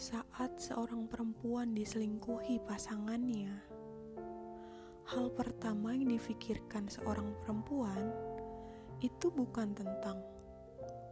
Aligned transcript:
Saat 0.00 0.56
seorang 0.56 1.12
perempuan 1.12 1.76
diselingkuhi 1.76 2.64
pasangannya, 2.64 3.52
hal 5.12 5.28
pertama 5.36 5.92
yang 5.92 6.08
difikirkan 6.08 6.88
seorang 6.88 7.36
perempuan 7.44 8.08
itu 9.04 9.28
bukan 9.28 9.76
tentang 9.76 10.24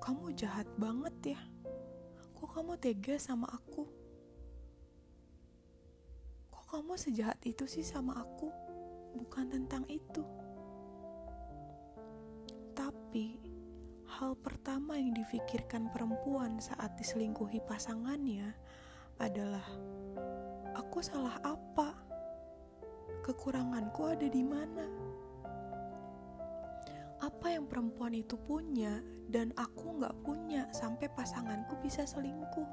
"kamu 0.01 0.33
jahat 0.33 0.65
banget 0.81 1.37
ya, 1.37 1.41
kok 2.33 2.49
kamu 2.49 2.81
tega 2.81 3.21
sama 3.21 3.45
aku, 3.53 3.85
kok 6.49 6.65
kamu 6.73 6.97
sejahat 6.97 7.37
itu 7.45 7.69
sih 7.69 7.85
sama 7.85 8.17
aku." 8.17 8.49
Bukan 9.21 9.53
tentang 9.53 9.85
itu, 9.93 10.25
hal 14.19 14.35
pertama 14.35 14.99
yang 14.99 15.15
difikirkan 15.15 15.95
perempuan 15.95 16.59
saat 16.59 16.99
diselingkuhi 16.99 17.63
pasangannya 17.63 18.51
adalah 19.23 19.63
aku 20.75 20.99
salah 20.99 21.39
apa? 21.47 21.95
Kekuranganku 23.23 24.03
ada 24.11 24.27
di 24.27 24.43
mana? 24.43 24.91
Apa 27.23 27.55
yang 27.55 27.71
perempuan 27.71 28.11
itu 28.11 28.35
punya 28.35 28.99
dan 29.31 29.55
aku 29.55 30.03
nggak 30.03 30.19
punya 30.27 30.67
sampai 30.75 31.07
pasanganku 31.15 31.79
bisa 31.79 32.03
selingkuh? 32.03 32.67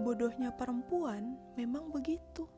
Bodohnya 0.00 0.48
perempuan 0.56 1.36
memang 1.60 1.92
begitu. 1.92 2.48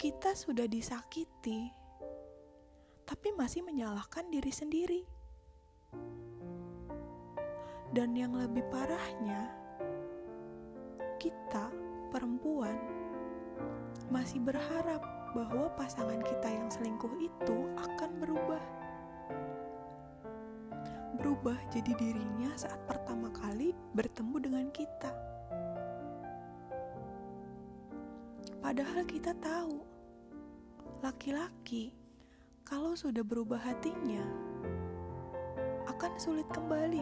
Kita 0.00 0.32
sudah 0.32 0.64
disakiti, 0.64 1.77
tapi 3.08 3.32
masih 3.32 3.64
menyalahkan 3.64 4.28
diri 4.28 4.52
sendiri. 4.52 5.00
Dan 7.88 8.12
yang 8.12 8.36
lebih 8.36 8.68
parahnya, 8.68 9.48
kita 11.16 11.72
perempuan 12.12 12.76
masih 14.12 14.44
berharap 14.44 15.00
bahwa 15.32 15.72
pasangan 15.72 16.20
kita 16.20 16.52
yang 16.52 16.68
selingkuh 16.68 17.16
itu 17.16 17.56
akan 17.80 18.10
berubah. 18.20 18.62
Berubah 21.16 21.56
jadi 21.72 21.96
dirinya 21.96 22.52
saat 22.60 22.78
pertama 22.84 23.32
kali 23.32 23.72
bertemu 23.96 24.36
dengan 24.36 24.66
kita. 24.68 25.10
Padahal 28.60 29.00
kita 29.08 29.32
tahu, 29.40 29.80
laki-laki 31.00 31.97
kalau 32.68 32.92
sudah 32.92 33.24
berubah 33.24 33.56
hatinya 33.56 34.20
akan 35.88 36.12
sulit 36.20 36.44
kembali 36.52 37.00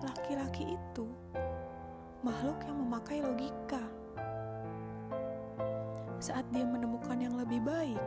laki-laki 0.00 0.80
itu 0.80 1.04
makhluk 2.24 2.56
yang 2.64 2.80
memakai 2.80 3.20
logika. 3.20 3.84
Saat 6.24 6.48
dia 6.52 6.64
menemukan 6.64 7.20
yang 7.20 7.36
lebih 7.36 7.60
baik, 7.60 8.00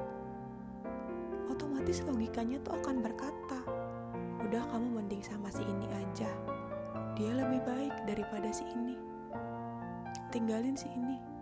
otomatis 1.53 2.01
logikanya 2.05 2.57
tuh 2.65 2.73
akan 2.81 3.01
berkata, 3.01 3.61
"Udah 4.41 4.65
kamu 4.73 5.01
mending 5.01 5.21
sama 5.21 5.53
si 5.53 5.61
ini 5.61 5.85
aja. 5.89 6.29
Dia 7.13 7.33
lebih 7.33 7.61
baik 7.61 7.93
daripada 8.09 8.49
si 8.49 8.65
ini. 8.73 8.97
Tinggalin 10.33 10.73
si 10.73 10.89
ini." 10.93 11.32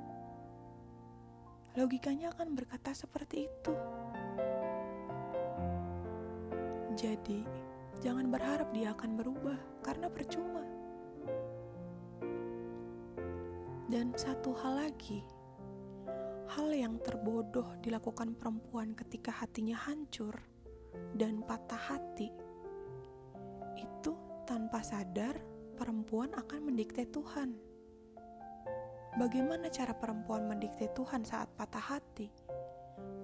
Logikanya 1.80 2.36
akan 2.36 2.56
berkata 2.56 2.92
seperti 2.92 3.48
itu. 3.48 3.74
Jadi, 6.96 7.48
Jangan 8.02 8.34
berharap 8.34 8.74
dia 8.74 8.98
akan 8.98 9.14
berubah, 9.14 9.60
karena 9.86 10.10
percuma. 10.10 10.66
Dan 13.86 14.10
satu 14.18 14.58
hal 14.58 14.90
lagi, 14.90 15.22
hal 16.50 16.74
yang 16.74 16.98
terbodoh 17.06 17.78
dilakukan 17.86 18.34
perempuan 18.34 18.98
ketika 18.98 19.30
hatinya 19.30 19.78
hancur 19.78 20.34
dan 21.14 21.46
patah 21.46 21.78
hati, 21.94 22.34
itu 23.78 24.18
tanpa 24.50 24.82
sadar 24.82 25.38
perempuan 25.78 26.34
akan 26.34 26.74
mendikte 26.74 27.06
Tuhan. 27.06 27.54
Bagaimana 29.20 29.68
cara 29.68 29.92
perempuan 29.92 30.48
mendikte 30.48 30.88
Tuhan 30.96 31.28
saat 31.28 31.52
patah 31.60 31.84
hati? 31.98 32.32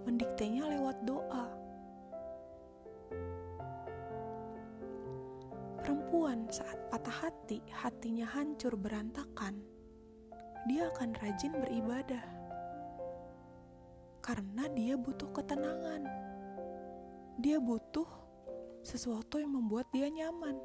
Mendiktenya 0.03 0.67
lewat 0.67 1.03
doa 1.03 1.67
Perempuan 5.87 6.51
saat 6.51 6.75
patah 6.91 7.23
hati, 7.23 7.63
hatinya 7.71 8.27
hancur 8.27 8.75
berantakan, 8.75 9.55
dia 10.67 10.91
akan 10.91 11.15
rajin 11.23 11.55
beribadah. 11.55 12.27
Karena 14.19 14.67
dia 14.75 14.99
butuh 14.99 15.31
ketenangan. 15.31 16.03
Dia 17.39 17.63
butuh 17.63 18.03
sesuatu 18.83 19.39
yang 19.39 19.55
membuat 19.55 19.87
dia 19.95 20.11
nyaman. 20.11 20.59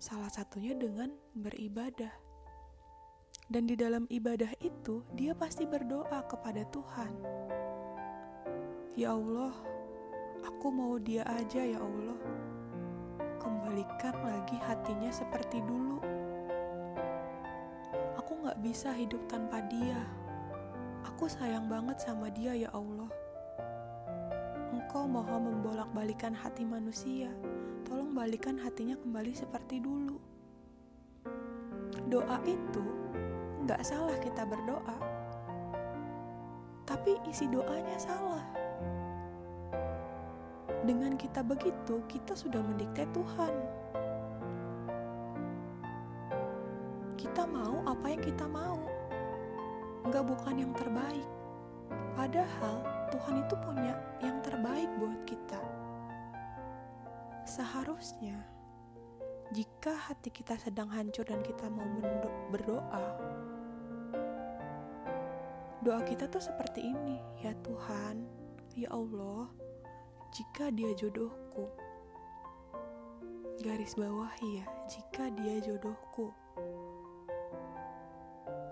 Salah 0.00 0.32
satunya 0.32 0.72
dengan 0.72 1.12
beribadah. 1.36 2.25
Dan 3.46 3.70
di 3.70 3.78
dalam 3.78 4.10
ibadah 4.10 4.50
itu, 4.58 5.06
dia 5.14 5.30
pasti 5.30 5.64
berdoa 5.64 6.26
kepada 6.26 6.66
Tuhan. 6.74 7.12
Ya 8.98 9.14
Allah, 9.14 9.54
aku 10.42 10.66
mau 10.74 10.98
dia 10.98 11.22
aja 11.26 11.62
ya 11.62 11.78
Allah 11.78 12.18
kembalikan 13.46 14.14
lagi 14.26 14.58
hatinya 14.62 15.10
seperti 15.14 15.62
dulu. 15.62 16.02
Aku 18.18 18.42
gak 18.42 18.58
bisa 18.58 18.90
hidup 18.90 19.22
tanpa 19.30 19.62
dia. 19.70 20.02
Aku 21.06 21.30
sayang 21.30 21.70
banget 21.70 22.02
sama 22.02 22.26
dia 22.34 22.56
ya 22.56 22.70
Allah. 22.74 23.06
Engkau 24.74 25.06
maha 25.06 25.38
membolak-balikan 25.38 26.34
hati 26.34 26.66
manusia. 26.66 27.30
Tolong 27.86 28.10
balikan 28.10 28.58
hatinya 28.58 28.98
kembali 28.98 29.30
seperti 29.34 29.78
dulu. 29.78 30.18
Doa 32.10 32.42
itu 32.42 32.86
gak 33.66 33.82
salah 33.82 34.14
kita 34.22 34.46
berdoa. 34.46 34.96
Tapi 36.86 37.18
isi 37.26 37.50
doanya 37.50 37.98
salah. 37.98 38.46
Dengan 40.86 41.18
kita 41.18 41.42
begitu, 41.42 41.98
kita 42.06 42.38
sudah 42.38 42.62
mendikte 42.62 43.02
Tuhan. 43.10 43.54
Kita 47.18 47.42
mau 47.42 47.82
apa 47.90 48.06
yang 48.06 48.22
kita 48.22 48.46
mau, 48.46 48.78
nggak 50.06 50.24
bukan 50.30 50.62
yang 50.62 50.70
terbaik. 50.78 51.26
Padahal 52.14 52.86
Tuhan 53.10 53.42
itu 53.42 53.54
punya 53.66 53.98
yang 54.22 54.38
terbaik 54.46 54.86
buat 55.02 55.20
kita. 55.26 55.58
Seharusnya, 57.50 58.38
jika 59.50 59.90
hati 59.90 60.30
kita 60.30 60.54
sedang 60.54 60.86
hancur 60.90 61.26
dan 61.26 61.42
kita 61.42 61.66
mau 61.66 61.86
berdoa, 62.54 63.06
doa 65.84 66.00
kita 66.04 66.28
tuh 66.28 66.40
seperti 66.40 66.92
ini, 66.92 67.20
ya 67.40 67.52
Tuhan, 67.64 68.24
ya 68.76 68.88
Allah 68.92 69.48
jika 70.36 70.68
dia 70.68 70.92
jodohku. 70.92 71.64
Garis 73.64 73.96
bawah 73.96 74.28
ya, 74.44 74.68
jika 74.84 75.32
dia 75.32 75.64
jodohku. 75.64 76.28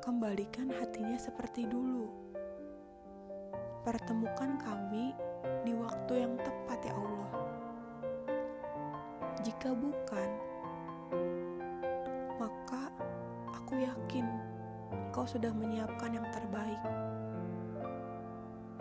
Kembalikan 0.05 0.69
hatinya 0.69 1.17
seperti 1.17 1.65
dulu. 1.65 2.05
Pertemukan 3.81 4.61
kami 4.61 5.17
di 5.65 5.73
waktu 5.73 6.29
yang 6.29 6.37
tepat 6.37 6.85
ya 6.85 6.93
Allah. 6.93 7.33
Jika 9.41 9.73
bukan, 9.73 10.31
maka 12.37 12.93
aku 13.57 13.81
yakin 13.81 14.29
kau 15.15 15.23
sudah 15.23 15.55
menyiapkan 15.55 16.11
yang 16.11 16.27
terbaik. 16.35 16.83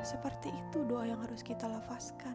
Seperti 0.02 0.50
itu 0.50 0.82
doa 0.90 1.06
yang 1.06 1.22
harus 1.22 1.46
kita 1.46 1.70
lafazkan. 1.70 2.34